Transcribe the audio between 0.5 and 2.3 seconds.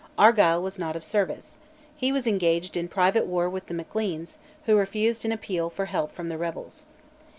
was not of service; he was